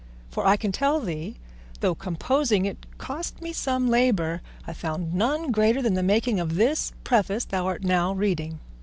For 0.31 0.47
I 0.47 0.57
can 0.57 0.71
tell 0.71 0.99
thee, 0.99 1.35
though 1.81 1.93
composing 1.93 2.65
it 2.65 2.87
cost 2.97 3.39
me 3.39 3.53
some 3.53 3.87
labour, 3.87 4.41
I 4.65 4.73
found 4.73 5.13
none 5.13 5.51
greater 5.51 5.79
than 5.79 5.93
the 5.93 6.01
making 6.01 6.39
of 6.39 6.55
this 6.55 6.91
Preface 7.03 7.45
thou 7.45 7.67
art 7.67 7.83
now 7.83 8.11
reading. 8.11 8.59